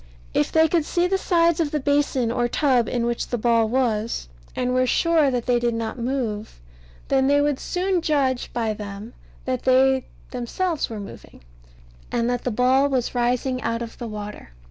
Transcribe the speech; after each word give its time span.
If 0.33 0.51
they 0.51 0.67
could 0.67 0.83
see 0.83 1.05
the 1.05 1.19
sides 1.19 1.59
of 1.59 1.69
the 1.69 1.79
basin 1.79 2.31
or 2.31 2.47
tub 2.47 2.89
in 2.89 3.05
which 3.05 3.27
the 3.27 3.37
ball 3.37 3.69
was, 3.69 4.29
and 4.55 4.73
were 4.73 4.87
sure 4.87 5.29
that 5.29 5.45
they 5.45 5.59
did 5.59 5.75
not 5.75 5.99
move, 5.99 6.59
then 7.09 7.27
they 7.27 7.39
would 7.39 7.59
soon 7.59 8.01
judge 8.01 8.51
by 8.51 8.73
them 8.73 9.13
that 9.45 9.61
they 9.61 10.07
themselves 10.31 10.89
were 10.89 10.99
moving, 10.99 11.41
and 12.11 12.27
that 12.31 12.45
the 12.45 12.49
ball 12.49 12.89
was 12.89 13.13
rising 13.13 13.61
out 13.61 13.83
of 13.83 13.99
the 13.99 14.07
water. 14.07 14.53